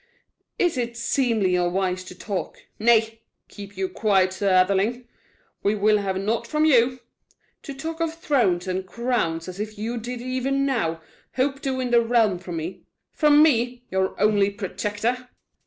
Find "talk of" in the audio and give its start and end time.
7.75-8.11